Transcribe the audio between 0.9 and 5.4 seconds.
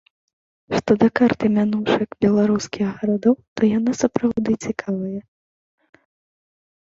да карты мянушак беларускіх гарадоў, то яна сапраўды цікавая.